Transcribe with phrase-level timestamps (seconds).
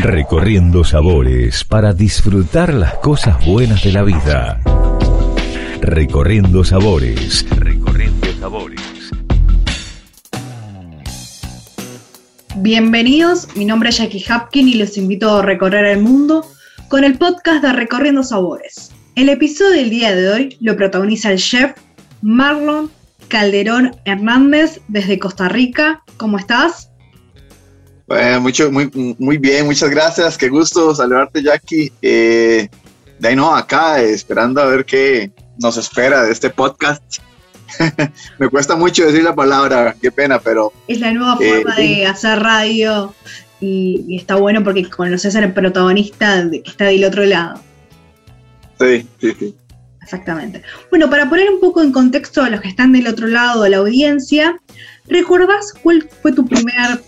[0.00, 4.60] Recorriendo sabores para disfrutar las cosas buenas de la vida.
[5.80, 7.44] Recorriendo sabores.
[7.50, 8.80] Recorriendo sabores.
[12.58, 16.46] Bienvenidos, mi nombre es Jackie Hapkin y los invito a recorrer el mundo
[16.86, 18.92] con el podcast de Recorriendo Sabores.
[19.16, 21.72] El episodio del día de hoy lo protagoniza el chef
[22.22, 22.88] Marlon
[23.26, 26.04] Calderón Hernández desde Costa Rica.
[26.18, 26.88] ¿Cómo estás?
[28.08, 30.38] Bueno, mucho, muy, muy bien, muchas gracias.
[30.38, 31.92] Qué gusto saludarte, Jackie.
[32.00, 32.66] Eh,
[33.18, 37.02] de ahí no, acá esperando a ver qué nos espera de este podcast.
[38.38, 40.72] Me cuesta mucho decir la palabra, qué pena, pero.
[40.86, 43.14] Es la nueva eh, forma de hacer radio
[43.60, 47.60] y, está bueno porque conoces al protagonista que está del otro lado.
[48.80, 49.54] Sí, sí, sí.
[50.02, 50.62] Exactamente.
[50.88, 53.68] Bueno, para poner un poco en contexto a los que están del otro lado de
[53.68, 54.58] la audiencia,
[55.06, 57.02] ¿recuerdas cuál fue tu primer,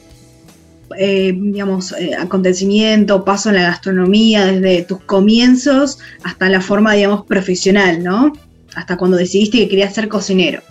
[0.96, 7.24] eh, digamos, eh, acontecimiento, paso en la gastronomía, desde tus comienzos hasta la forma, digamos,
[7.26, 8.32] profesional, ¿no?
[8.74, 10.62] Hasta cuando decidiste que querías ser cocinero.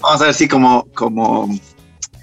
[0.00, 1.48] Vamos a ver si como, como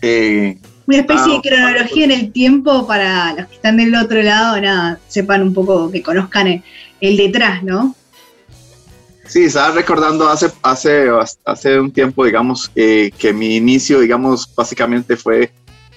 [0.01, 4.21] eh, una especie de ah, cronología en el tiempo para los que están del otro
[4.21, 6.63] lado, nada, sepan un poco, que conozcan
[7.01, 7.95] el detrás, ¿no?
[9.27, 11.07] Sí, estaba recordando hace, hace,
[11.43, 15.51] hace un tiempo, digamos, que mi inicio, digamos, básicamente fue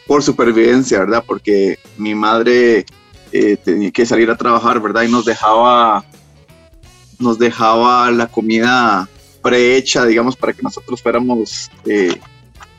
[0.09, 1.23] por supervivencia, ¿verdad?
[1.25, 2.87] Porque mi madre
[3.31, 5.03] eh, tenía que salir a trabajar, ¿verdad?
[5.03, 6.03] Y nos dejaba,
[7.19, 9.07] nos dejaba la comida
[9.43, 12.19] prehecha, digamos, para que nosotros fuéramos eh,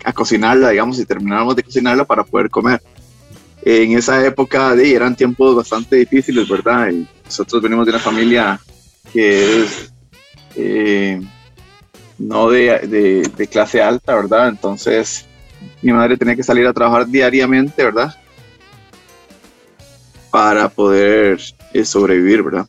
[0.04, 2.82] a cocinarla, digamos, y termináramos de cocinarla para poder comer.
[3.62, 6.90] En esa época de, eran tiempos bastante difíciles, ¿verdad?
[6.90, 8.60] Y nosotros venimos de una familia
[9.14, 9.94] que es
[10.56, 11.22] eh,
[12.18, 14.50] no de, clase alta, ¿verdad?
[14.50, 15.29] Entonces
[15.82, 18.16] mi madre tenía que salir a trabajar diariamente, ¿verdad?
[20.32, 21.40] Para poder
[21.74, 22.68] eh, sobrevivir, ¿verdad?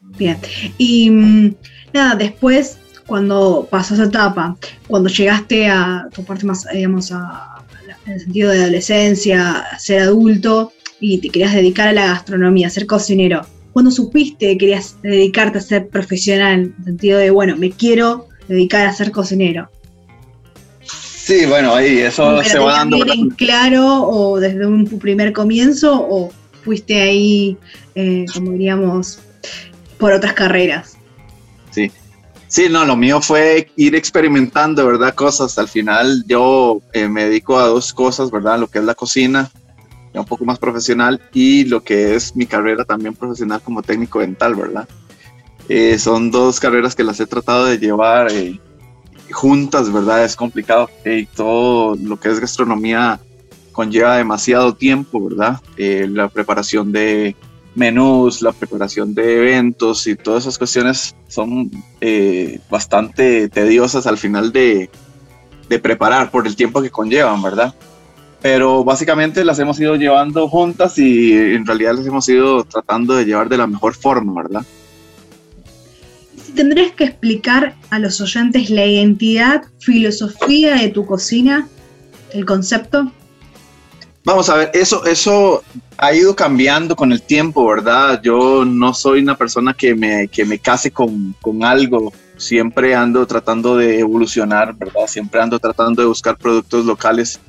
[0.00, 0.38] Bien.
[0.78, 1.54] Y mm,
[1.92, 7.64] nada, después, cuando pasó esa etapa, cuando llegaste a tu parte más, digamos, a,
[8.06, 12.70] en el sentido de adolescencia, ser adulto y te querías dedicar a la gastronomía, a
[12.70, 16.60] ser cocinero, ¿Cuándo supiste que querías dedicarte a ser profesional?
[16.60, 19.70] En el sentido de, bueno, me quiero dedicar a ser cocinero.
[21.24, 23.06] Sí, bueno, ahí eso se va dando.
[23.06, 26.32] en claro o desde un primer comienzo o
[26.64, 27.56] fuiste ahí,
[27.94, 29.20] eh, como diríamos,
[29.98, 30.96] por otras carreras?
[31.70, 31.92] Sí.
[32.48, 35.14] Sí, no, lo mío fue ir experimentando, ¿verdad?
[35.14, 35.58] Cosas.
[35.58, 38.58] Al final yo eh, me dedico a dos cosas, ¿verdad?
[38.58, 39.48] Lo que es la cocina
[40.14, 44.54] un poco más profesional y lo que es mi carrera también profesional como técnico dental,
[44.54, 44.88] ¿verdad?
[45.68, 48.60] Eh, son dos carreras que las he tratado de llevar eh,
[49.32, 50.24] juntas, ¿verdad?
[50.24, 53.20] Es complicado y todo lo que es gastronomía
[53.72, 55.60] conlleva demasiado tiempo, ¿verdad?
[55.76, 57.34] Eh, la preparación de
[57.74, 61.70] menús, la preparación de eventos y todas esas cuestiones son
[62.68, 64.90] bastante tediosas al final de,
[65.68, 67.74] de preparar por el tiempo que conllevan, ¿verdad?
[68.42, 73.24] pero básicamente las hemos ido llevando juntas y en realidad las hemos ido tratando de
[73.24, 74.66] llevar de la mejor forma, ¿verdad?
[76.52, 81.66] Si tendrías que explicar a los oyentes la identidad, filosofía de tu cocina,
[82.34, 83.10] el concepto.
[84.22, 85.64] Vamos a ver, eso, eso
[85.96, 88.20] ha ido cambiando con el tiempo, ¿verdad?
[88.22, 93.26] Yo no soy una persona que me, que me case con, con algo, siempre ando
[93.26, 95.06] tratando de evolucionar, ¿verdad?
[95.06, 97.40] Siempre ando tratando de buscar productos locales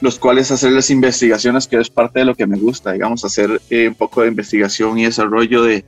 [0.00, 3.60] los cuales hacer las investigaciones, que es parte de lo que me gusta, digamos, hacer
[3.70, 5.84] eh, un poco de investigación y desarrollo de,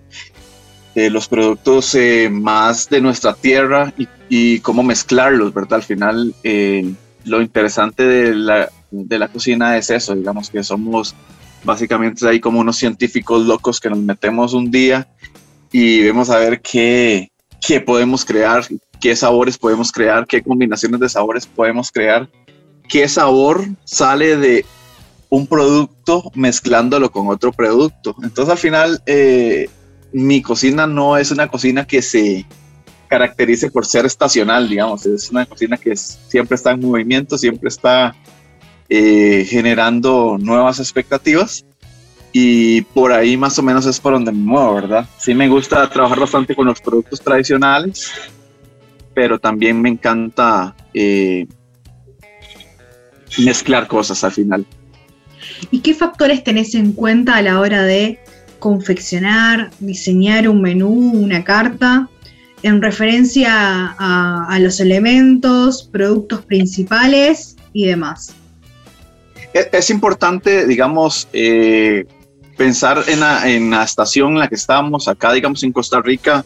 [0.94, 3.92] los productos eh, más de nuestra tierra
[4.28, 5.74] y, cómo mezclarlos, ¿verdad?
[5.74, 6.92] Al final, eh,
[7.24, 11.14] lo interesante de la, de la cocina es eso, digamos, que somos
[11.64, 15.06] básicamente ahí como unos científicos locos que nos metemos un día
[15.70, 17.30] y vemos a ver qué,
[17.66, 18.66] qué podemos crear,
[19.00, 22.28] qué sabores podemos crear, qué combinaciones de sabores podemos crear
[22.92, 24.66] qué sabor sale de
[25.30, 28.14] un producto mezclándolo con otro producto.
[28.22, 29.70] Entonces al final eh,
[30.12, 32.46] mi cocina no es una cocina que se
[33.08, 38.14] caracterice por ser estacional, digamos, es una cocina que siempre está en movimiento, siempre está
[38.88, 41.64] eh, generando nuevas expectativas
[42.32, 45.06] y por ahí más o menos es por donde me muevo, ¿verdad?
[45.18, 48.10] Sí me gusta trabajar bastante con los productos tradicionales,
[49.14, 51.46] pero también me encanta eh,
[53.38, 54.66] mezclar cosas al final.
[55.70, 58.18] ¿Y qué factores tenés en cuenta a la hora de
[58.62, 62.08] confeccionar, diseñar un menú, una carta,
[62.62, 68.36] en referencia a, los elementos, productos principales y demás?
[69.52, 72.04] es, importante, digamos, eh,
[72.56, 76.44] pensar en la, en la estación en la que estamos, acá, digamos, en Costa Rica,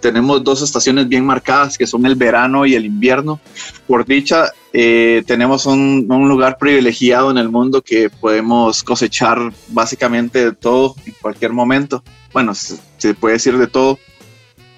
[0.00, 3.38] tenemos dos estaciones bien marcadas, que son el verano y el invierno.
[3.86, 10.44] Por dicha, eh, tenemos un, un, lugar privilegiado en el mundo que podemos cosechar básicamente
[10.44, 12.02] de todo en cualquier momento.
[12.32, 13.98] Bueno, se, se puede decir de todo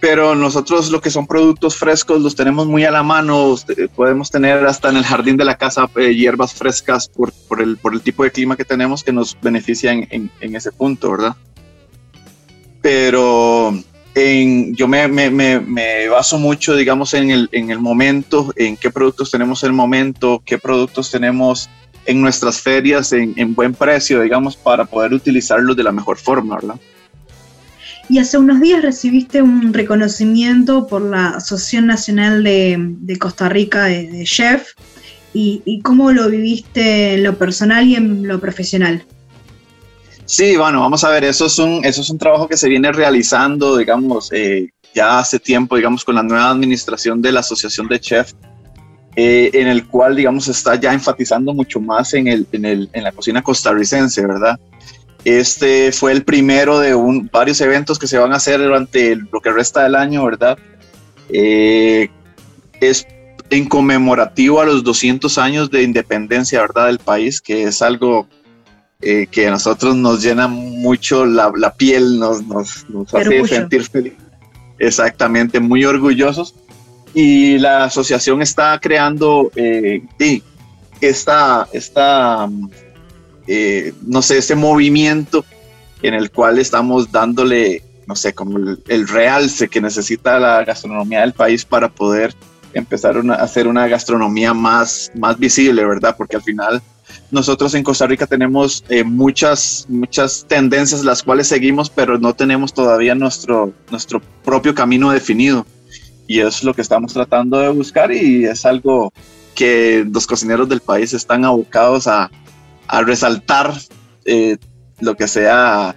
[0.05, 3.57] pero nosotros lo que son productos frescos los tenemos muy a la mano,
[3.97, 7.79] podemos tener hasta en el jardín de la casa eh, hierbas frescas por, por, el,
[7.79, 11.35] por el tipo de clima que tenemos que nos benefician en, en ese punto, ¿verdad?
[12.83, 13.73] Pero
[14.15, 18.91] en, yo me, me, me, baso mucho, digamos, en el, en el momento, en qué
[18.91, 21.69] productos tenemos en el momento, qué productos tenemos
[22.07, 26.57] en nuestras ferias en, en buen precio, digamos, para poder utilizarlos de la mejor forma,
[26.57, 26.77] ¿verdad?
[28.09, 34.25] Y hace unos días recibiste un reconocimiento por la Asociación Nacional de, Costa Rica de,
[34.25, 34.73] Chef.
[35.33, 39.05] Y, cómo lo viviste en lo personal y en lo profesional?
[40.27, 42.91] Sí, bueno, vamos a ver, eso es un, eso es un trabajo que se viene
[42.93, 48.01] realizando, digamos, eh, ya hace tiempo, digamos, con la nueva administración de la Asociación de
[48.01, 48.33] Chef,
[49.17, 53.05] eh, en el cual, digamos, está ya enfatizando mucho más en, el, en, el, en
[53.05, 54.59] la cocina costarricense, ¿verdad?
[55.25, 56.95] Este fue el primero de
[57.31, 60.59] varios eventos que se van a hacer durante lo que resta del año, ¿verdad?
[61.29, 62.09] Eh,
[62.81, 63.07] es
[63.51, 66.87] en conmemorativo a los 200 años de independencia, ¿verdad?
[66.87, 68.27] Del país, que es algo
[69.05, 74.15] eh, que a nosotros nos llena mucho la, piel, nos, nos, hace sentir feliz.
[74.79, 76.55] Exactamente, muy orgullosos.
[77.13, 80.03] Y la asociación está creando, eh,
[81.01, 82.49] esta, esta
[83.47, 85.45] eh, no sé, ese movimiento
[86.03, 91.35] en el cual estamos dándole, no sé, como el, realce que necesita la gastronomía del
[91.35, 92.35] país para poder
[92.73, 96.15] empezar a hacer una gastronomía más, más visible, ¿verdad?
[96.17, 96.83] Porque al final
[97.35, 102.73] nosotros en Costa Rica tenemos eh, muchas, muchas tendencias las cuales seguimos, pero no tenemos
[102.73, 105.67] todavía nuestro, nuestro propio camino definido.
[106.27, 109.13] Y es lo que estamos tratando de buscar y es algo
[109.55, 112.31] que los cocineros del país están abocados a,
[112.87, 113.75] a resaltar
[114.25, 114.57] eh,
[115.01, 115.95] lo que sea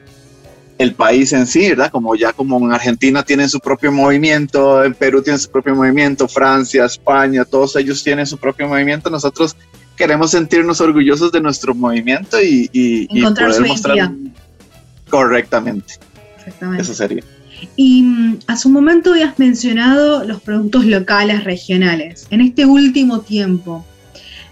[0.78, 1.92] el país en sí, ¿verdad?
[1.92, 6.28] Como ya como en Argentina tienen su propio movimiento, en Perú tienen su propio movimiento,
[6.28, 9.56] Francia, España, todos ellos tienen su propio movimiento, nosotros
[9.98, 14.12] queremos sentirnos orgullosos de nuestro movimiento y, y, poder mostrar
[15.10, 15.96] correctamente.
[16.78, 17.24] Eso sería.
[17.76, 22.28] Y mm, a su momento habías mencionado los productos locales, regionales.
[22.30, 23.84] En este último tiempo,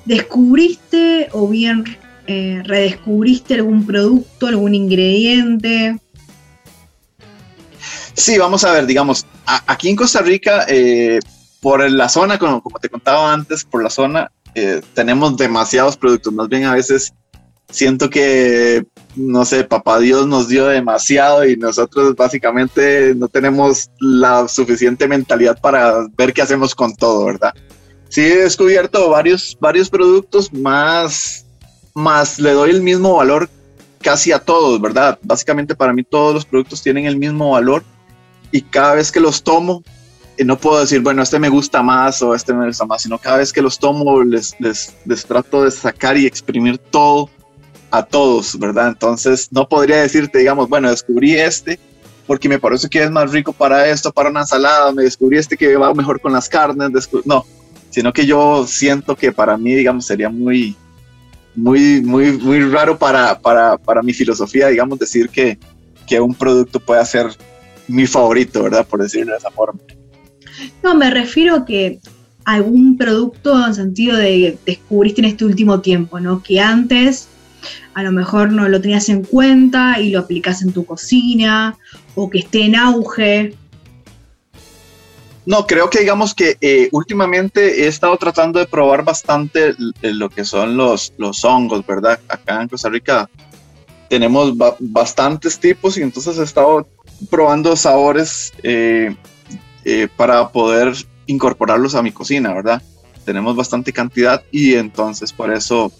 [0.05, 1.85] ¿descubriste o bien
[2.27, 5.99] eh, redescubriste algún producto, algún ingrediente.
[8.15, 11.19] Sí, vamos a ver, digamos, aquí en Costa Rica, eh,
[11.61, 16.33] por la zona, como, te contaba antes, por la zona, eh, tenemos demasiados productos.
[16.33, 17.13] Más bien a veces
[17.69, 18.85] siento que,
[19.15, 25.59] no sé, papá Dios nos dio demasiado y nosotros básicamente no tenemos la suficiente mentalidad
[25.59, 27.53] para ver qué hacemos con todo, ¿verdad?
[28.09, 31.45] Sí he descubierto varios, varios productos más
[31.95, 33.49] más le doy el mismo valor
[34.01, 35.17] casi a todos, ¿verdad?
[35.23, 37.83] Básicamente para mí todos los productos tienen el mismo valor
[38.51, 39.81] y cada vez que los tomo,
[40.43, 43.37] no puedo decir, bueno, este me gusta más o este me gusta más, sino cada
[43.37, 47.29] vez que los tomo les, les, les trato de sacar y exprimir todo
[47.91, 48.89] a todos, ¿verdad?
[48.89, 51.79] Entonces no podría decirte, digamos, bueno, descubrí este
[52.27, 55.55] porque me parece que es más rico para esto, para una ensalada, me descubrí este
[55.55, 56.89] que va mejor con las carnes,
[57.23, 57.45] no,
[57.89, 60.75] sino que yo siento que para mí, digamos, sería muy,
[61.55, 65.57] muy, muy, muy raro para, para, para mi filosofía, digamos, decir que,
[66.07, 67.27] que un producto pueda ser
[67.87, 68.87] mi favorito, ¿verdad?
[68.87, 69.79] Por decirlo de esa forma.
[70.83, 71.99] No, me refiero a que
[72.43, 76.43] algún producto en sentido de descubriste en este último tiempo, ¿no?
[76.43, 77.27] Que antes
[77.93, 81.75] a lo mejor no lo tenías en cuenta y lo aplicas en tu cocina,
[82.13, 83.55] o que esté en auge,
[85.45, 90.43] no, creo que digamos que eh, últimamente he estado tratando de probar bastante lo que
[90.43, 92.19] son los, los hongos, ¿verdad?
[92.27, 93.29] Acá en Costa Rica
[94.09, 96.87] tenemos bastantes tipos y entonces he estado
[97.29, 99.15] probando sabores eh,
[99.85, 100.93] eh, para poder
[101.27, 102.81] incorporarlos a mi cocina, ¿verdad?
[103.23, 105.91] Tenemos bastante cantidad y entonces por eso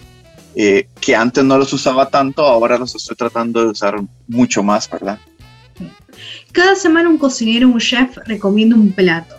[1.02, 5.20] que antes no los usaba tanto, ahora los estoy tratando de usar mucho más, ¿verdad?
[6.54, 9.36] Cada semana un cocinero, un chef recomienda un plato.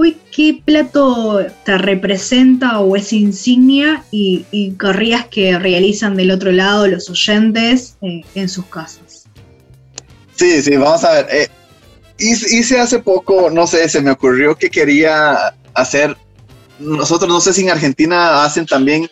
[0.00, 4.76] Hoy, ¿qué plato te representa o es insignia y, y
[5.30, 9.26] que realizan del otro lado los oyentes eh, en sus casas?
[10.36, 11.26] Sí, sí, vamos a ver.
[11.32, 11.47] Eh,
[12.18, 16.16] hice hace poco, no sé, se me ocurrió que quería hacer,
[16.78, 19.08] nosotros no sé si en Argentina hacen también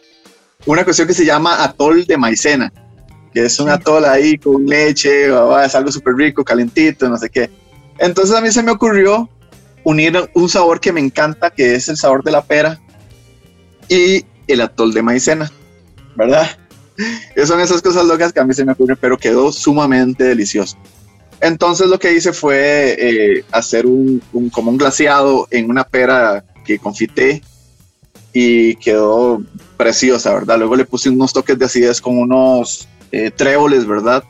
[0.67, 2.73] una cuestión que se llama atol de maicena,
[3.33, 7.51] que es un atol ahí con leche, es algo súper rico, calentito, no sé qué.
[7.99, 9.29] Entonces a mí se me ocurrió
[9.85, 12.81] unir un sabor que me encanta, que es el sabor de la pera,
[13.89, 15.51] y el atol de maicena,
[16.17, 16.49] ¿verdad?
[17.45, 20.77] son esas cosas locas que a mí se me ocurren, pero quedó sumamente delicioso.
[21.41, 26.79] Entonces lo que hice fue eh, hacer un, como un glaciado en una pera que
[26.79, 27.43] confité
[28.33, 29.43] y quedó
[29.77, 30.59] preciosa, ¿verdad?
[30.59, 34.25] Luego le puse unos toques de acidez con unos eh, tréboles, ¿verdad?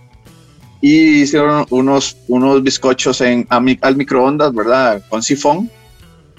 [0.81, 5.03] Y hicieron unos, unos bizcochos en, al microondas, ¿verdad?
[5.09, 5.71] Con sifón.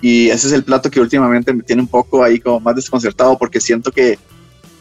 [0.02, 3.38] Y ese es el plato que últimamente me tiene un poco ahí como más desconcertado
[3.38, 4.20] porque siento que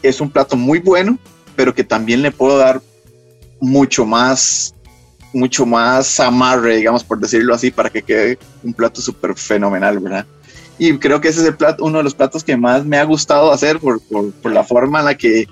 [0.03, 1.17] es un plato muy bueno,
[1.55, 2.81] pero que también le puedo dar
[3.59, 4.75] mucho más
[5.33, 10.25] mucho más amarre, digamos, por decirlo así, para que quede un plato súper fenomenal, ¿verdad?
[10.79, 13.79] Y creo que ese es uno de los platos que más me ha gustado hacer
[13.79, 14.01] por,
[14.43, 15.47] la forma en la que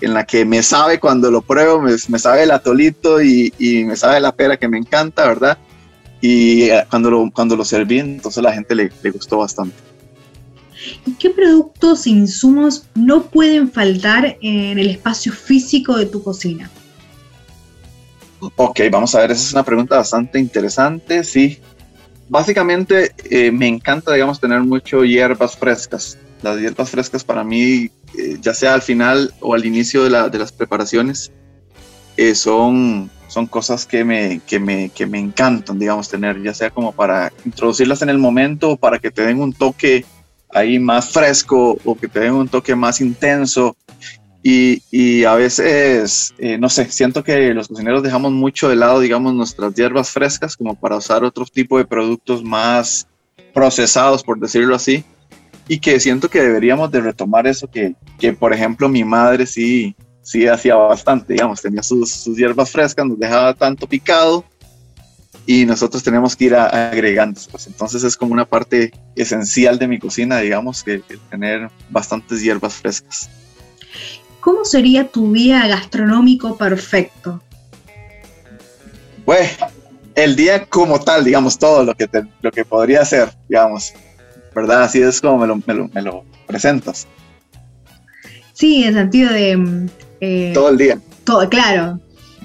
[0.00, 3.84] en la que me sabe cuando lo pruebo, me, me sabe el atolito y, y,
[3.84, 5.58] me sabe la pera que me encanta, ¿verdad?
[6.22, 9.76] Y eh, cuando lo, cuando lo serví, entonces a la gente le, le gustó bastante.
[11.04, 16.70] ¿Y qué productos e insumos no pueden faltar en el espacio físico de tu cocina?
[18.56, 21.58] Ok, vamos a ver, esa es una pregunta bastante interesante, sí.
[22.28, 26.16] Básicamente eh, me encanta, digamos, tener mucho hierbas frescas.
[26.42, 30.28] Las hierbas frescas para mí, eh, ya sea al final o al inicio de, la,
[30.28, 31.32] de las preparaciones,
[32.16, 36.70] eh, son, son cosas que me, que, me, que me encantan, digamos, tener, ya sea
[36.70, 40.04] como para introducirlas en el momento o para que te den un toque
[40.48, 43.76] ahí más fresco o que te den un toque más intenso
[44.42, 49.34] y, a veces, eh, no sé, siento que los cocineros dejamos mucho de lado, digamos,
[49.34, 53.06] nuestras hierbas frescas como para usar otro tipo de productos más
[53.52, 55.04] procesados, por decirlo así.
[55.68, 59.94] Y que siento que deberíamos de retomar eso que, que por ejemplo, mi madre sí,
[60.22, 64.44] sí hacía bastante, digamos, tenía sus, sus hierbas frescas, nos dejaba tanto picado
[65.46, 67.40] y nosotros tenemos que ir agregando.
[67.50, 72.42] Pues entonces es como una parte esencial de mi cocina, digamos, que, que tener bastantes
[72.42, 73.28] hierbas frescas.
[74.40, 77.42] ¿Cómo sería tu día gastronómico perfecto?
[79.24, 79.56] Pues,
[80.14, 82.08] el día como tal, digamos, todo lo que,
[82.42, 83.92] lo que podría ser, digamos,
[84.54, 84.82] ¿verdad?
[84.84, 87.06] Así es como me lo, me lo, presentas.
[88.52, 89.56] Sí, en sentido de...
[89.56, 89.88] Mm,
[90.20, 91.00] eh, todo el día.
[91.24, 92.00] Todo, claro.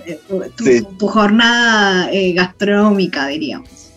[0.06, 0.20] Eh,
[0.98, 3.92] tu, jornada eh, gastronómica, diríamos.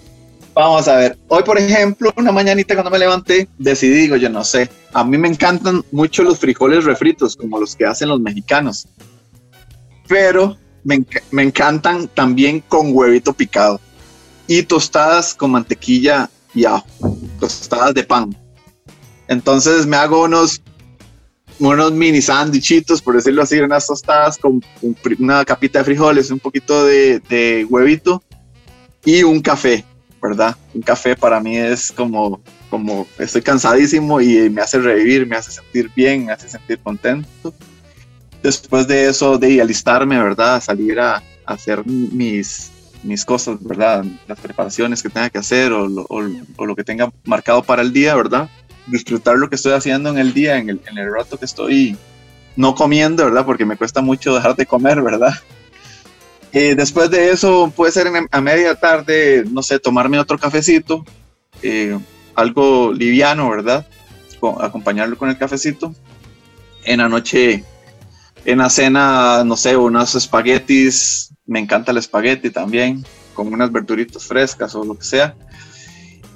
[0.54, 4.44] Vamos a ver, hoy por ejemplo, una mañanita cuando me levanté, decidí, digo, yo no
[4.44, 8.88] sé, a mí me encantan mucho los frijoles refritos, como los que hacen los mexicanos,
[10.08, 13.80] pero me, me encantan también con huevito picado
[14.46, 16.86] y tostadas con mantequilla y ajo,
[17.38, 18.34] tostadas de pan.
[19.28, 20.62] Entonces me hago unos,
[21.58, 24.62] unos mini sándwichitos, por decirlo así, unas tostadas con
[25.18, 28.22] una capita de frijoles, un poquito de, de huevito
[29.04, 29.84] y un café
[30.20, 30.56] ¿verdad?
[30.74, 35.50] Un café para mí es como, como estoy cansadísimo y me hace revivir, me hace
[35.50, 37.54] sentir bien, me hace sentir contento.
[38.42, 40.62] Después de eso, de alistarme, ¿verdad?
[40.62, 42.70] Salir a, hacer mis,
[43.02, 44.04] mis cosas, ¿verdad?
[44.26, 47.92] Las preparaciones que tenga que hacer o lo, o, lo, que tenga marcado para el
[47.92, 48.50] día, ¿verdad?
[48.86, 51.96] Disfrutar lo que estoy haciendo en el día, en el, en el rato que estoy
[52.54, 53.46] no comiendo, ¿verdad?
[53.46, 55.32] Porque me cuesta mucho dejar de comer, ¿verdad?
[56.52, 61.04] Eh, después de eso, puede ser a media tarde, no sé, tomarme otro cafecito,
[61.62, 61.98] eh,
[62.34, 63.86] algo liviano, ¿verdad?
[64.60, 65.94] acompañarlo con el cafecito.
[66.84, 67.64] En la noche,
[68.44, 74.24] en la cena, no sé, unos espaguetis, me encanta el espagueti también, con unas verduritas
[74.24, 75.34] frescas o lo que sea.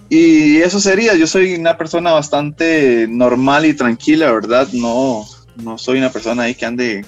[0.09, 4.69] Y eso sería, yo soy una persona bastante normal y tranquila, ¿verdad?
[4.73, 5.25] No,
[5.57, 7.07] no soy una persona ahí que ande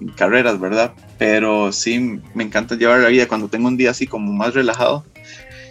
[0.00, 0.92] en carreras, ¿verdad?
[1.24, 5.06] Pero sí me encanta llevar la vida cuando tengo un día así como más relajado,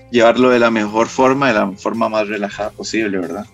[0.10, 3.45] llevarlo de la mejor forma, de la forma más relajada posible, ¿verdad?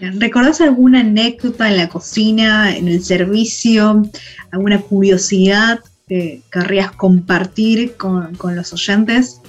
[0.00, 4.02] ¿Recordás alguna anécdota en la cocina, en el servicio,
[4.50, 9.42] alguna curiosidad que querrías compartir con, con los oyentes?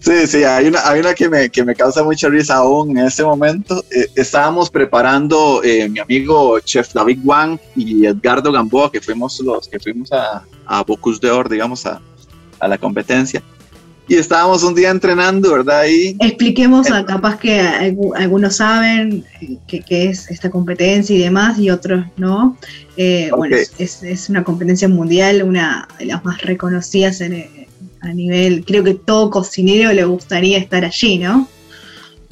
[0.00, 3.06] Sí, sí, hay una, hay una que, me, que me causa mucha risa aún en
[3.06, 3.82] ese momento.
[3.90, 9.66] Eh, estábamos preparando eh, mi amigo Chef David Wang y Edgardo Gamboa, que fuimos los
[9.66, 12.00] que fuimos a, a Bocus de Or, digamos, a,
[12.60, 13.42] a, la competencia.
[14.06, 15.84] Y estábamos un día entrenando, ¿verdad?
[15.86, 17.58] Y, Expliquemos, a, capaz que
[18.16, 19.24] algunos saben
[19.66, 22.56] qué es esta competencia y demás, y otros no.
[22.96, 27.66] Eh, bueno, es, es, una competencia mundial, una de las más reconocidas en,
[28.04, 31.48] a nivel, creo que todo cocinero le gustaría estar allí, ¿no?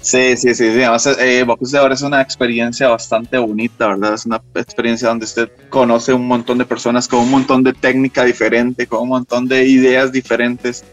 [0.03, 0.83] Sí, sí, sí, sí.
[0.83, 4.15] Además, eh, de ahora es una experiencia bastante bonita, ¿verdad?
[4.15, 8.25] Es una experiencia donde usted conoce un montón de personas con un montón de técnica
[8.25, 10.85] diferente, con un montón de ideas diferentes.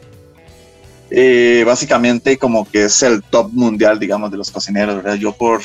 [1.10, 5.16] Eh, básicamente como que es el top mundial, digamos, de los cocineros, ¿verdad?
[5.16, 5.62] Yo por,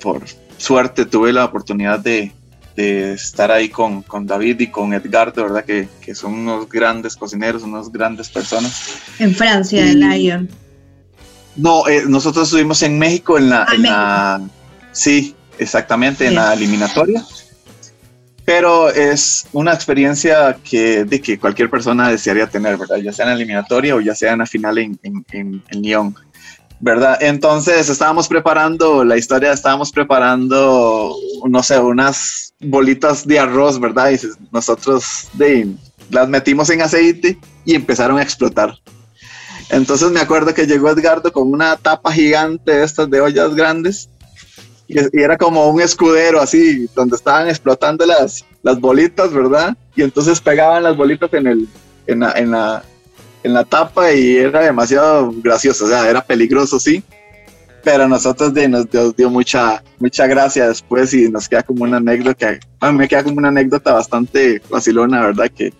[0.00, 0.22] por
[0.56, 2.30] suerte tuve la oportunidad de,
[2.76, 5.64] de estar ahí con, con, David y con Edgardo, ¿verdad?
[5.64, 9.00] Que, que, son unos grandes cocineros, unas grandes personas.
[9.18, 10.48] En Francia, en Lyon.
[11.56, 14.40] No, eh, nosotros estuvimos en México en la, ah,
[14.92, 17.22] sí, exactamente, en la eliminatoria.
[18.44, 22.96] Pero es una experiencia que, de que cualquier persona desearía tener, ¿verdad?
[22.96, 26.16] Ya sea en la eliminatoria o ya sea en la final en, en, en, Lyon,
[26.80, 27.18] ¿verdad?
[27.20, 31.14] Entonces estábamos preparando la historia, estábamos preparando,
[31.48, 34.10] no sé, unas bolitas de arroz, ¿verdad?
[34.10, 34.18] Y
[34.50, 35.68] nosotros de,
[36.10, 38.74] las metimos en aceite y empezaron a explotar.
[39.72, 44.10] Entonces me acuerdo que llegó Edgardo con una tapa gigante de estas de ollas grandes
[44.86, 49.74] y, era como un escudero así, donde estaban explotando las, las bolitas, ¿verdad?
[49.96, 51.68] Y entonces pegaban las bolitas en, el,
[52.06, 52.82] en, la, en, la,
[53.42, 57.02] en la tapa y era demasiado gracioso, o sea, era peligroso, sí.
[57.82, 61.96] Pero a nosotros de, nos dio, mucha, mucha gracia después y nos queda como una
[61.96, 65.50] anécdota, a mí me queda como una anécdota bastante vacilona, ¿verdad?
[65.50, 65.72] Que,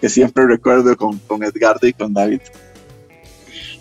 [0.00, 2.40] que siempre recuerdo con, con Edgardo y con David.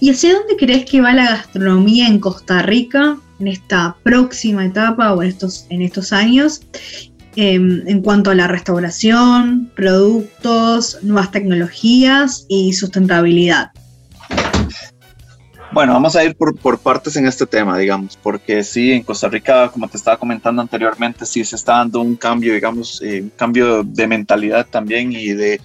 [0.05, 5.11] ¿Y hacia dónde crees que va la gastronomía en Costa Rica en esta próxima etapa
[5.15, 6.61] o en estos, en estos años?
[7.35, 13.71] Em, en cuanto a la restauración, productos, nuevas tecnologías y sustentabilidad.
[15.71, 19.27] Bueno, vamos a ir por, por, partes en este tema, digamos, porque sí, en Costa
[19.27, 23.31] Rica, como te estaba comentando anteriormente, sí se está dando un cambio, digamos, eh, un
[23.31, 25.59] cambio de mentalidad también y de,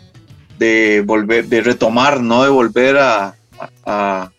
[0.59, 3.37] de volver, de retomar, no de volver a,
[3.85, 4.31] a,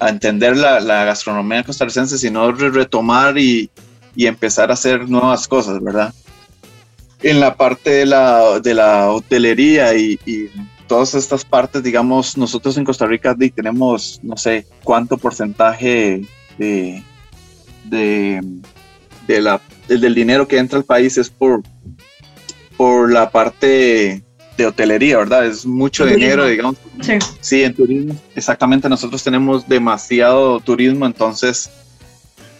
[0.00, 3.70] entender la, gastronomía costarricense, sino retomar y,
[4.16, 6.12] empezar a hacer nuevas cosas, ¿verdad?
[7.22, 10.18] En la parte de la, de la hotelería y,
[10.86, 16.22] todas estas partes, digamos, nosotros en Costa Rica tenemos, no sé, cuánto porcentaje
[16.58, 17.04] de,
[17.84, 21.62] de, la, del dinero que entra al país es por,
[22.76, 24.24] por la parte
[24.56, 25.46] de hotelería, ¿verdad?
[25.46, 26.76] Es mucho dinero, digamos.
[27.00, 27.18] Sí.
[27.40, 28.14] sí, en turismo.
[28.34, 31.70] Exactamente, nosotros tenemos demasiado turismo, entonces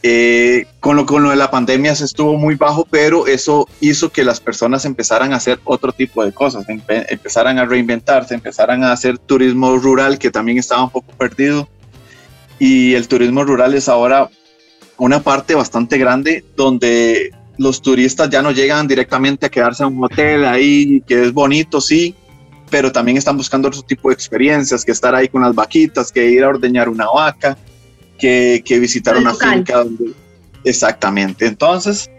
[0.03, 4.11] eh, con, lo, con lo de la pandemia se estuvo muy bajo, pero eso hizo
[4.11, 8.93] que las personas empezaran a hacer otro tipo de cosas, empezaran a reinventarse, empezaran a
[8.93, 11.69] hacer turismo rural, que también estaba un poco perdido.
[12.59, 14.31] Y el turismo rural es ahora
[14.97, 20.05] una parte bastante grande donde los turistas ya no llegan directamente a quedarse en un
[20.05, 22.15] hotel ahí, que es bonito, sí,
[22.71, 26.31] pero también están buscando otro tipo de experiencias, que estar ahí con las vaquitas, que
[26.31, 27.59] ir a ordeñar una vaca,
[28.19, 29.85] que, visitar una finca.
[30.65, 31.45] Exactamente.
[31.45, 32.11] Entonces,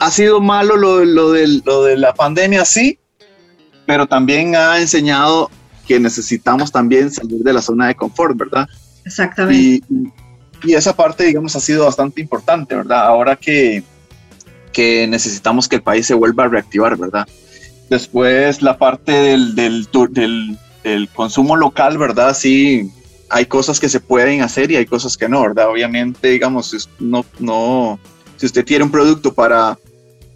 [0.00, 2.98] ha sido malo lo, lo, de, lo de la pandemia, sí,
[3.86, 5.48] pero también ha enseñado
[5.86, 8.66] que necesitamos también salir de la zona de confort, ¿verdad?
[9.04, 9.86] Exactamente.
[9.88, 13.06] Y, y esa parte, digamos, ha sido bastante importante, ¿verdad?
[13.06, 13.84] Ahora que,
[14.74, 17.26] que necesitamos que el país se vuelva a reactivar, ¿verdad?
[17.88, 19.88] Después la parte del, del,
[20.82, 22.36] del, consumo local, ¿verdad?
[22.36, 22.90] Sí,
[23.30, 25.70] hay cosas que se pueden hacer y hay cosas que no, ¿verdad?
[25.70, 27.98] Obviamente, digamos, no, no,
[28.36, 29.78] si usted tiene un producto para,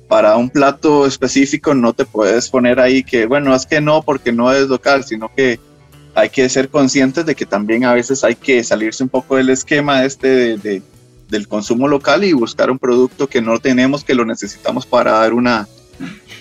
[0.07, 4.33] para un plato específico, no te puedes poner ahí que, bueno, es que no porque
[4.33, 5.59] no es local, sino que
[6.15, 9.51] hay que ser conscientes de que también a veces hay que salirse un poco del
[9.51, 10.83] esquema este de
[11.29, 15.35] del consumo local y buscar un producto que no tenemos, que lo necesitamos para dar
[15.35, 15.69] una,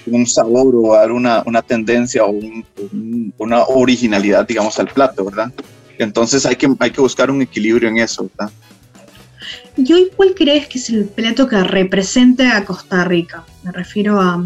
[0.05, 2.33] un sabor o dar una, una tendencia o
[3.37, 5.51] una originalidad, digamos, al plato, ¿verdad?
[5.97, 8.51] Entonces hay que, hay que buscar un equilibrio en eso, ¿verdad?
[9.75, 13.45] ¿Y hoy cuál crees que es el plato que represente a Costa Rica?
[13.63, 14.43] Me refiero a,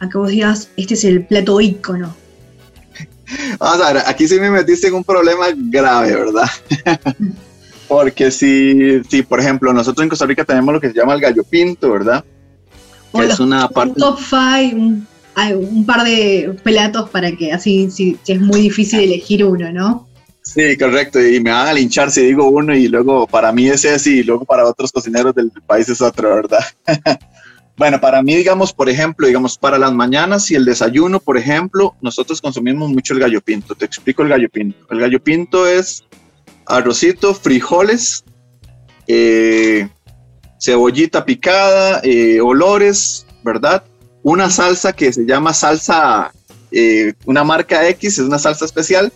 [0.00, 2.14] a que vos digas, este es el plato ícono.
[3.58, 6.48] Vamos a ver, aquí sí me metiste en un problema grave, ¿verdad?
[7.94, 11.20] Porque si, si, por ejemplo, nosotros en Costa Rica tenemos lo que se llama el
[11.20, 12.24] gallo pinto, ¿verdad?
[13.12, 14.00] es una parte...
[14.00, 18.98] top five, un, hay un par de platos para que así, si, es muy difícil
[18.98, 20.08] elegir uno, ¿no?
[20.42, 23.90] Sí, correcto, y me van a linchar si digo uno y luego para mí ese
[23.90, 26.64] así y luego para otros cocineros del país es otro, ¿verdad?
[27.76, 31.94] bueno, para mí, digamos, por ejemplo, digamos, para las mañanas y el desayuno, por ejemplo,
[32.02, 33.76] nosotros consumimos mucho el gallo pinto.
[33.76, 34.84] Te explico el gallo pinto.
[34.90, 36.02] El gallo pinto es
[36.66, 38.24] arrocito, frijoles,
[39.06, 39.88] eh,
[40.60, 43.84] cebollita picada, eh, olores, ¿verdad?
[44.22, 46.32] Una salsa que se llama salsa,
[46.70, 49.12] eh, una marca X, es una salsa especial.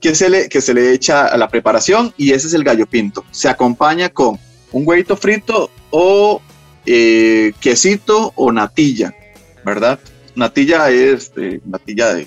[0.00, 2.86] que se, le, que se le echa a la preparación y ese es el gallo
[2.86, 3.22] pinto.
[3.32, 4.38] Se acompaña con
[4.72, 6.40] un huevito frito o
[6.86, 9.14] quesito o natilla,
[9.62, 9.98] ¿verdad?
[10.34, 11.32] Natilla es
[11.66, 12.26] natilla de,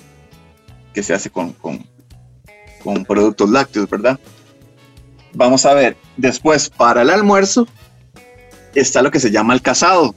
[0.94, 1.56] que se hace con,
[2.84, 4.20] con productos lácteos, ¿verdad?
[5.32, 7.66] Vamos a ver, después para el almuerzo
[8.74, 10.14] está lo que se llama el casado,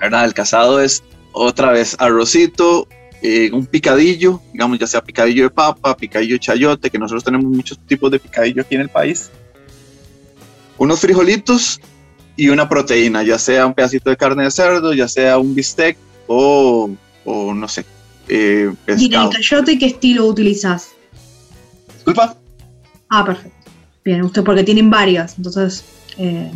[0.00, 0.24] ¿verdad?
[0.24, 2.88] El casado es otra vez arrocito,
[3.22, 7.46] eh, un picadillo, digamos ya sea picadillo de papa, picadillo de chayote, que nosotros tenemos
[7.46, 9.30] muchos tipos de picadillo aquí en el país,
[10.78, 11.80] unos frijolitos
[12.36, 15.96] y una proteína, ya sea un pedacito de carne de cerdo, ya sea un bistec
[16.26, 16.90] o,
[17.24, 17.84] o no sé,
[18.28, 20.92] eh, ¿Y el chayote qué estilo utilizas?
[22.04, 22.36] Disculpa.
[23.08, 23.70] Ah, perfecto.
[24.04, 25.84] Bien, usted porque tienen varias, entonces,
[26.18, 26.50] eh,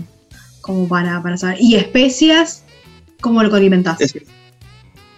[0.60, 1.56] como para, para saber.
[1.60, 2.64] ¿Y especias?
[3.20, 3.98] ¿Cómo lo condimentas?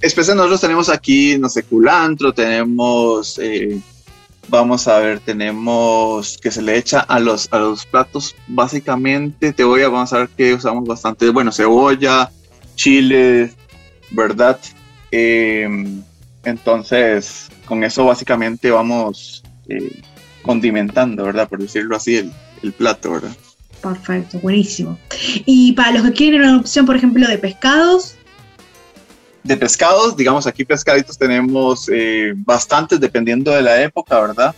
[0.01, 3.81] especias nosotros tenemos aquí, no sé, culantro, tenemos, eh,
[4.49, 9.65] vamos a ver, tenemos que se le echa a los, a los platos, básicamente, te
[9.65, 12.31] voy a, vamos a ver que usamos bastante, bueno, cebolla,
[12.77, 13.53] chile,
[14.11, 14.59] ¿verdad?
[15.11, 16.03] Em,
[16.45, 20.01] entonces, con eso básicamente vamos eh,
[20.51, 21.49] condimentando, ¿verdad?
[21.49, 22.33] Por decirlo así, el,
[22.65, 23.31] el, plato, ¿verdad?
[23.81, 24.99] Perfecto, buenísimo.
[25.47, 28.17] Y para los que quieren una opción, por ejemplo, de pescados.
[29.45, 34.53] De pescados, digamos, aquí pescaditos tenemos eh, bastantes dependiendo de la época, ¿verdad?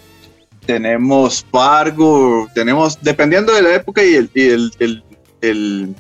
[0.65, 5.05] Tenemos pargo, tenemos, dependiendo de la época y el, y el,
[5.43, 5.95] el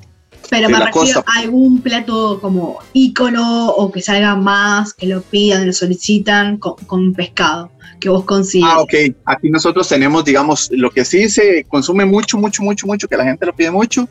[0.48, 5.66] pero me refiero a algún plato como ícono o que salga más, que lo pidan,
[5.66, 7.70] lo solicitan con, pescado,
[8.02, 8.70] que vos consigas.
[8.72, 8.94] Ah, ok.
[9.24, 13.24] Aquí nosotros tenemos, digamos, lo que sí se consume mucho, mucho, mucho, mucho, que la
[13.24, 14.08] gente lo pide mucho,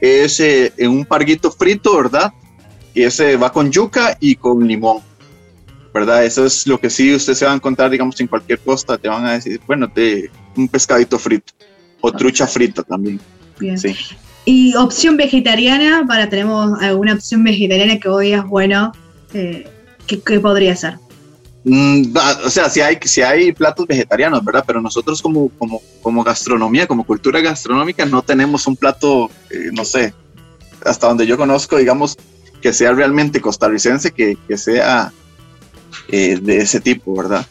[0.00, 2.32] es eh, un parguito frito, ¿verdad?
[2.94, 4.98] Y ese va con yuca y con limón,
[5.92, 6.24] ¿verdad?
[6.24, 9.08] Eso es lo que sí usted se va a encontrar, digamos, en cualquier costa, te
[9.08, 11.52] van a decir, bueno, te, un pescadito frito
[12.00, 13.18] o trucha frita también.
[13.58, 13.76] Bien.
[13.78, 13.96] Sí.
[14.44, 18.92] Y opción vegetariana, para tenemos alguna opción vegetariana que hoy es bueno,
[19.32, 19.66] eh,
[20.06, 20.98] ¿qué, podría ser?
[21.64, 24.64] Mm, o sea, si hay, si hay platos vegetarianos, ¿verdad?
[24.66, 29.84] Pero nosotros como, como, como gastronomía, como cultura gastronómica, no tenemos un plato, eh, no
[29.84, 30.12] sé,
[30.84, 32.16] hasta donde yo conozco, digamos,
[32.60, 35.12] que sea realmente costarricense, que, que sea
[36.08, 37.46] eh, de ese tipo, ¿verdad?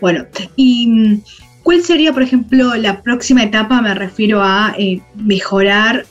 [0.00, 1.20] Bueno, y
[1.64, 3.80] ¿Cuál sería, por ejemplo, la próxima etapa?
[3.80, 6.04] Me refiero a eh, mejorar.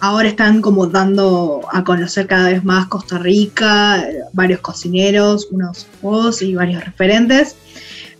[0.00, 6.40] Ahora están como dando a conocer cada vez más Costa Rica, varios cocineros, unos vos
[6.42, 7.56] y varios referentes.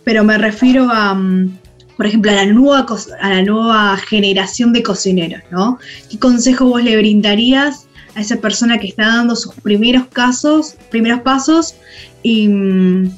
[0.03, 1.57] Pero me refiero a, mm,
[1.97, 2.85] por ejemplo, a la nueva,
[3.19, 5.79] a la nueva generación de cocineros, ¿no?
[6.09, 11.21] ¿Qué consejo vos le brindarías a esa persona que está dando sus primeros casos, primeros
[11.21, 11.75] pasos
[12.23, 13.11] y mm,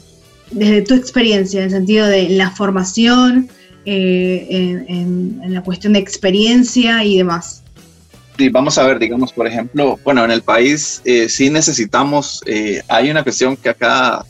[0.52, 3.50] desde tu experiencia, en el sentido de la formación,
[3.86, 7.63] eh, en, la cuestión de experiencia y demás.
[8.38, 12.82] Sí, vamos a ver, digamos, por ejemplo, bueno, en el país eh, sí necesitamos, eh,
[12.88, 14.26] hay una cuestión que acá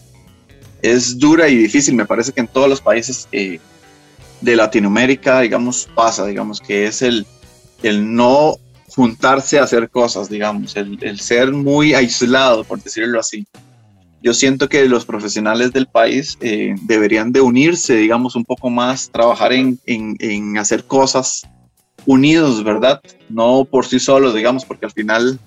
[0.81, 6.25] es dura y difícil, me parece que en todos los países de Latinoamérica, digamos, pasa,
[6.25, 7.25] digamos, que es el,
[7.81, 8.57] el no
[8.89, 13.47] juntarse a hacer cosas, digamos, el, el ser muy aislado, por decirlo así.
[14.21, 19.09] Yo siento que los profesionales del país eh, deberían de unirse, digamos, un poco más,
[19.09, 21.43] trabajar en, en, hacer cosas
[22.05, 23.01] unidos, ¿verdad?
[23.29, 25.39] No por sí solos, digamos, porque al final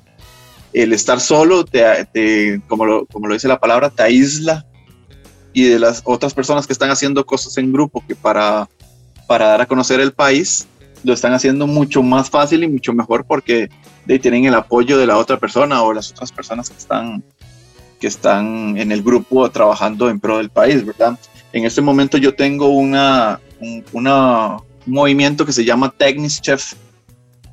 [0.73, 4.67] el estar solo, te, como, lo, como lo dice la palabra, te aísla
[5.53, 8.69] y de las otras personas que están haciendo cosas en grupo que para,
[9.27, 10.67] para dar a conocer el país,
[11.03, 13.69] lo están haciendo mucho más fácil y mucho mejor porque
[14.07, 17.25] tienen el apoyo de la otra persona o las otras personas que están
[17.99, 21.19] que están en el grupo trabajando en pro del país, ¿verdad?
[21.53, 23.83] En este momento yo tengo una, un,
[24.87, 26.75] movimiento que se llama Technics Chef,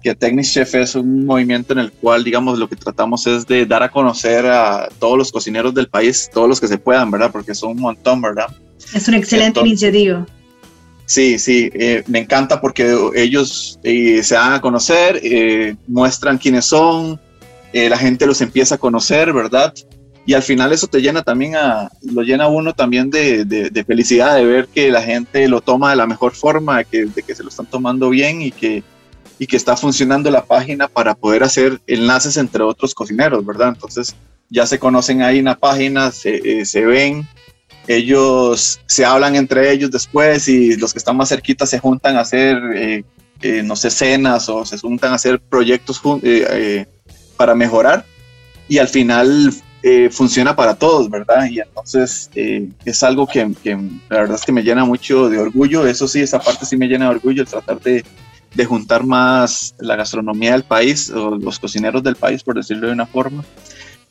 [0.02, 3.66] que Technics Chef es un movimiento en el cual, digamos, lo que tratamos es de
[3.66, 7.32] dar a conocer a todos los cocineros del país, todos los que se puedan, ¿verdad?
[7.32, 8.48] Porque son un montón, ¿verdad?
[8.94, 10.26] Es una excelente iniciativa.
[11.06, 16.66] Sí, sí, eh, me encanta porque ellos eh, se dan a conocer, eh, muestran quiénes
[16.66, 17.20] son,
[17.74, 19.74] la gente los empieza a conocer, ¿verdad?
[20.26, 24.36] Y al final eso te llena también a, lo llena uno también de, de, felicidad
[24.36, 27.36] de ver que la gente lo toma de la mejor forma, de que, de que
[27.36, 28.84] se lo están tomando bien y que,
[29.38, 33.70] y que está funcionando la página para poder hacer enlaces entre otros cocineros, ¿verdad?
[33.70, 34.16] Entonces
[34.50, 37.28] ya se conocen ahí en la página, se, eh, se ven,
[37.88, 42.22] ellos se hablan entre ellos después y los que están más cerquitas se juntan a
[42.22, 43.04] hacer, eh,
[43.42, 46.02] eh, no sé, cenas o se juntan a hacer proyectos
[47.36, 48.06] para mejorar
[48.70, 49.54] y al final
[49.86, 51.46] eh, funciona para todos, ¿verdad?
[51.50, 53.46] Y entonces eh, es algo que,
[54.10, 55.86] la verdad es que me llena mucho de orgullo.
[55.86, 58.06] Eso sí, esa parte sí me llena de orgullo, el tratar de,
[58.56, 62.94] de juntar más la gastronomía del país, o los cocineros del país, por decirlo de
[62.94, 63.44] una forma,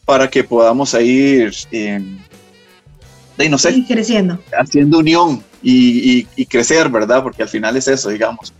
[0.04, 2.02] para que podamos ir, eh,
[3.48, 4.38] no sé, creciendo.
[4.52, 7.22] Haciendo unión y, y, crecer, ¿verdad?
[7.22, 8.52] Porque al final es eso, digamos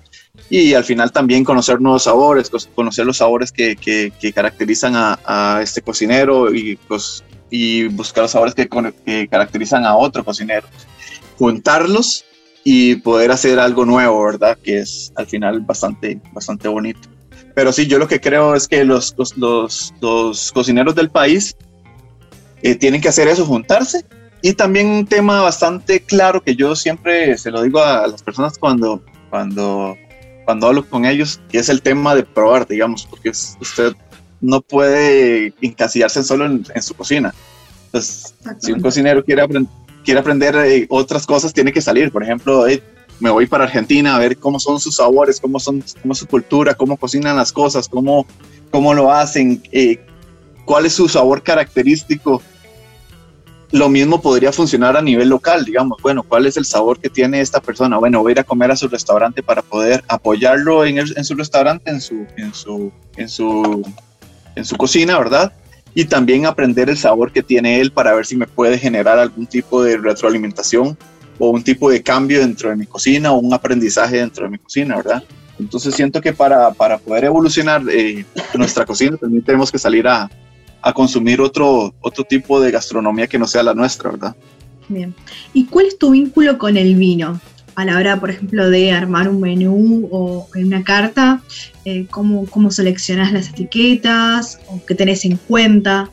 [0.49, 5.63] y al final también conocer nuevos sabores, conocer los sabores que, que, caracterizan a, a,
[5.63, 8.69] este cocinero y, pues, y buscar los sabores que,
[9.05, 10.67] que, caracterizan a otro cocinero.
[11.39, 12.25] Juntarlos
[12.65, 14.57] y poder hacer algo nuevo, ¿verdad?
[14.63, 17.09] Que es al final bastante, bastante bonito.
[17.55, 21.55] Pero sí, yo lo que creo es que los, los, los, los cocineros del país
[22.63, 24.05] eh, tienen que hacer eso, juntarse.
[24.41, 28.59] Y también un tema bastante claro que yo siempre se lo digo a las personas
[28.59, 29.97] cuando, cuando
[30.45, 33.93] cuando hablo con ellos, que es el tema de probar, digamos, porque usted
[34.41, 37.33] no puede encasillarse solo en, su cocina.
[37.87, 39.47] Entonces, si un cocinero quiere,
[40.05, 42.11] quiere aprender eh, otras cosas, tiene que salir.
[42.11, 42.67] Por ejemplo,
[43.21, 46.27] me voy para Argentina a ver cómo son sus sabores, cómo, son, cómo es su
[46.27, 48.27] cultura, cómo cocinan las cosas, cómo,
[48.71, 50.05] cómo lo hacen, eh,
[50.65, 52.43] cuál es su sabor característico
[53.73, 57.41] lo mismo podría funcionar a nivel local, digamos, bueno, ¿cuál es el sabor que tiene
[57.41, 57.97] esta persona?
[57.97, 61.91] Bueno, voy a ir a comer a su restaurante para poder apoyarlo en, su restaurante,
[61.91, 63.83] en su, en, su, en, su,
[64.55, 65.53] en su cocina, ¿verdad?
[65.95, 69.47] Y también aprender el sabor que tiene él para ver si me puede generar algún
[69.47, 70.97] tipo de retroalimentación
[71.39, 74.59] o un tipo de cambio dentro de mi cocina o un aprendizaje dentro de mi
[74.59, 75.25] cocina, ¿verdad?
[75.59, 80.31] Entonces siento que para, para poder evolucionar eh, nuestra cocina también tenemos que salir a,
[80.83, 84.37] a consumir otro, otro tipo de gastronomía que no sea la nuestra, ¿verdad?
[84.89, 85.15] Bien.
[85.55, 87.41] ¿Y cuál es tu vínculo con el vino?
[87.75, 91.41] A la hora, por ejemplo, de armar un menú o una carta,
[91.87, 96.11] eh, ¿cómo, ¿cómo, seleccionas las etiquetas o qué tenés en cuenta?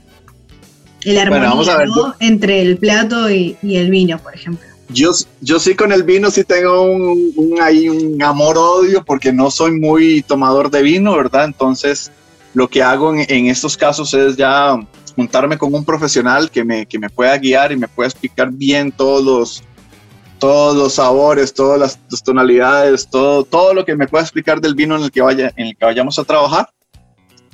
[1.03, 1.75] El armonía
[2.19, 4.65] entre el plato y, el vino, por ejemplo.
[4.89, 9.71] Yo, yo sí con el vino sí tengo un, un, un amor-odio porque no soy
[9.71, 11.45] muy tomador de vino, ¿verdad?
[11.45, 12.11] Entonces
[12.53, 14.75] lo que hago en, estos casos es ya
[15.15, 18.91] juntarme con un profesional que me, que me pueda guiar y me pueda explicar bien
[18.91, 19.63] todos los,
[20.39, 24.95] todos los sabores, todas las, tonalidades, todo, todo lo que me pueda explicar del vino
[24.95, 26.69] en el que, vaya, en el que vayamos a trabajar.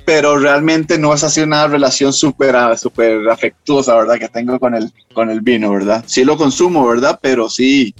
[0.04, 4.18] Pero realmente no es así una relación súper super afectuosa, ¿verdad?
[4.18, 6.04] Que tengo con el, con el vino, ¿verdad?
[6.06, 7.18] Sí lo consumo, ¿verdad?
[7.20, 7.92] Pero sí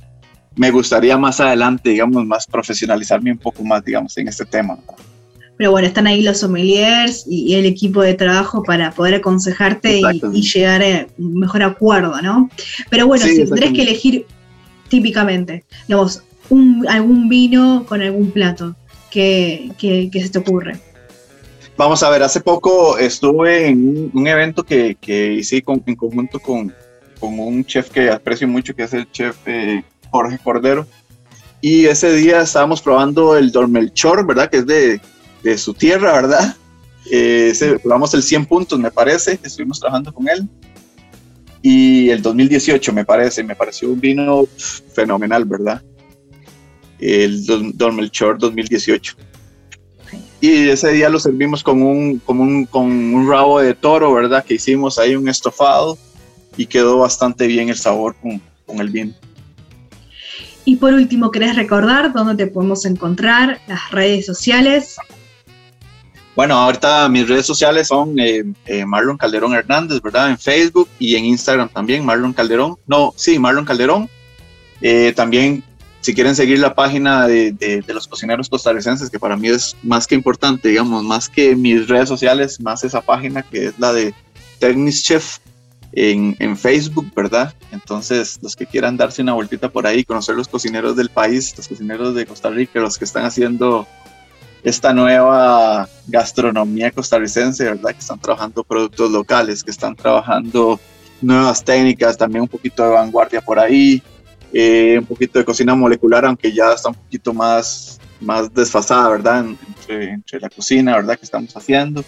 [0.55, 4.79] me gustaría más adelante, digamos, más profesionalizarme un poco más, digamos, en este tema.
[5.57, 10.01] Pero bueno, están ahí los sommeliers y, el equipo de trabajo para poder aconsejarte
[10.33, 12.51] y, llegar a un mejor acuerdo, ¿no?
[12.90, 14.27] Pero bueno, si tendrás que elegir
[14.88, 16.23] típicamente, digamos,
[16.88, 18.77] algún vino con algún plato,
[19.11, 19.73] ¿qué,
[20.12, 20.79] se te ocurre?
[21.77, 24.97] Vamos a ver, hace poco estuve en un, evento que,
[25.38, 26.75] hice en conjunto con,
[27.21, 30.87] un chef que aprecio mucho, que es el chef eh, Jorge Cordero.
[31.61, 34.51] Y ese día estábamos probando el Dormelchor, ¿verdad?
[34.51, 35.01] Que es de,
[35.51, 36.57] de su tierra, ¿verdad?
[37.11, 40.49] Eh, el 100 puntos, me parece, estuvimos trabajando con él.
[41.63, 44.47] Y el 2018, me parece, me pareció un vino
[44.93, 45.83] fenomenal, ¿verdad?
[46.99, 49.17] El Don, Melchor 2018.
[50.41, 54.45] Y ese día lo servimos con un, con un, con un rabo de toro, ¿verdad?
[54.45, 55.97] Que hicimos ahí un estofado
[56.57, 59.13] y quedó bastante bien el sabor con, con el vino.
[60.65, 63.61] Y por último, ¿querés recordar dónde te podemos encontrar?
[63.69, 64.97] Las redes sociales.
[66.37, 70.29] Bueno, ahorita mis redes sociales son eh, eh, Marlon Calderón Hernández, ¿verdad?
[70.29, 72.77] En Facebook y en Instagram también, Marlon Calderón.
[72.87, 74.11] No, sí, Marlon Calderón.
[74.83, 75.64] Eh, también,
[76.03, 80.14] si quieren seguir la página de, los cocineros costarricenses, que para mí es más que
[80.14, 84.12] importante, digamos, más que mis redes sociales, más esa página que es la de
[84.59, 85.38] Technics Chef
[85.92, 87.55] en, en Facebook, ¿verdad?
[87.72, 91.66] Entonces, los que quieran darse una vueltita por ahí, conocer los cocineros del país, los
[91.66, 93.88] cocineros de Costa Rica, los que están haciendo
[94.67, 97.93] esta nueva gastronomía costarricense, ¿verdad?
[97.93, 100.81] Que están trabajando productos locales, que están trabajando
[101.23, 104.03] nuevas técnicas, también un poquito de vanguardia por ahí,
[104.53, 109.47] eh, un poquito de cocina molecular, aunque ya está un poquito más, más desfasada, ¿verdad?
[109.47, 111.17] Entre, la cocina, ¿verdad?
[111.17, 112.05] Que estamos haciendo.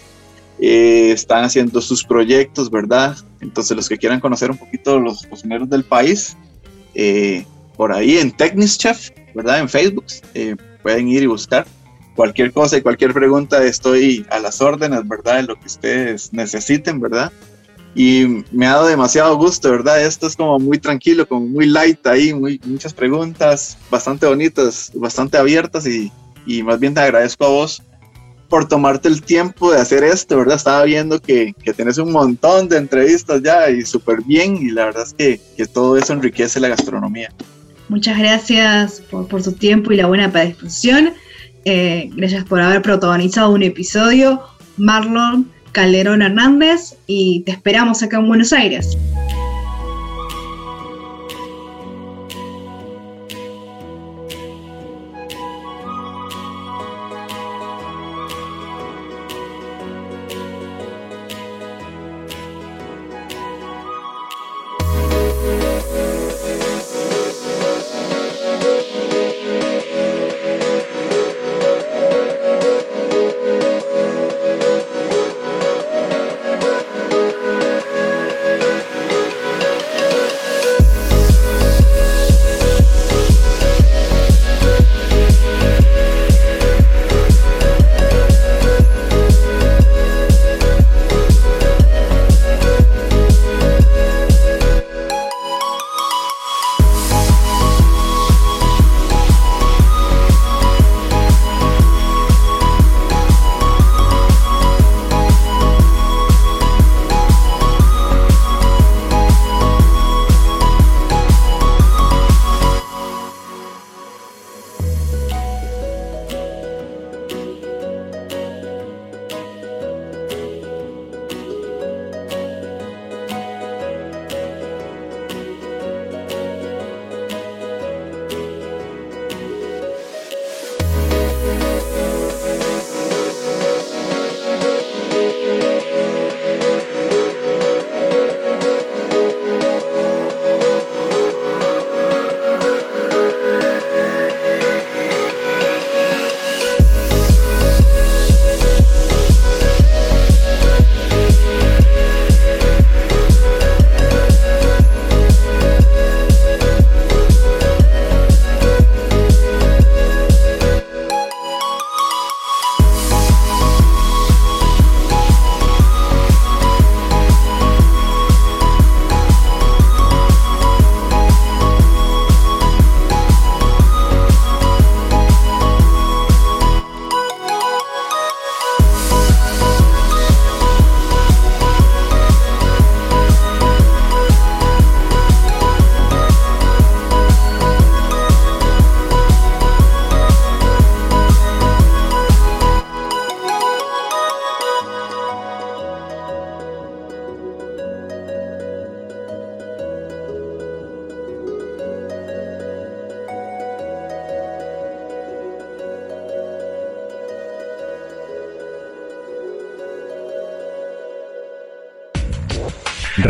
[0.59, 3.15] Eh, están haciendo sus proyectos, ¿verdad?
[3.39, 6.35] Entonces los que quieran conocer un poquito los cocineros del país,
[6.93, 7.45] eh,
[7.77, 9.59] por ahí en Technics Chef, ¿verdad?
[9.59, 10.07] En Facebook,
[10.83, 11.65] pueden ir y buscar
[12.19, 15.39] cualquier cosa y cualquier pregunta estoy a las órdenes, ¿verdad?
[15.39, 17.31] En lo que ustedes necesiten, ¿verdad?
[17.95, 20.03] Y me ha dado demasiado gusto, ¿verdad?
[20.03, 25.37] Esto es como muy tranquilo, como muy light ahí, muy, muchas preguntas bastante bonitas, bastante
[25.37, 26.11] abiertas y,
[26.45, 27.81] y más bien te agradezco a vos
[28.49, 30.57] por tomarte el tiempo de hacer esto, ¿verdad?
[30.57, 34.87] Estaba viendo que, que tenés un montón de entrevistas ya y súper bien y la
[34.87, 37.31] verdad es que, que, todo eso enriquece la gastronomía.
[37.87, 41.13] Muchas gracias por, por su tiempo y la buena predisposición.
[41.65, 44.41] Eh, gracias por haber protagonizado un episodio.
[44.77, 48.97] Marlon Calderón Hernández y te esperamos acá en Buenos Aires.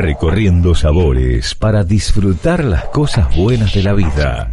[0.02, 4.50] Recorriendo sabores para disfrutar las cosas buenas de la vida.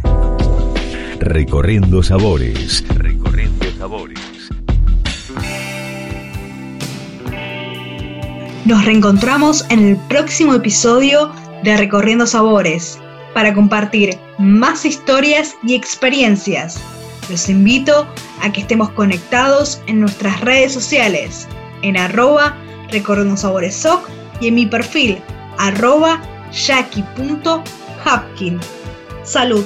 [1.21, 2.83] Recorriendo sabores.
[2.89, 4.19] Recorriendo sabores.
[8.65, 11.31] Nos reencontramos en el próximo episodio
[11.63, 12.99] de Recorriendo Sabores
[13.33, 16.77] para compartir más historias y experiencias.
[17.29, 18.05] Los invito
[18.41, 21.47] a que estemos conectados en nuestras redes sociales
[21.83, 22.57] en arroba
[22.91, 24.09] Recorriendo Sabores SOC
[24.41, 25.21] y en mi perfil
[25.57, 28.59] arroba jackie.hapkin.
[29.23, 29.65] Salud.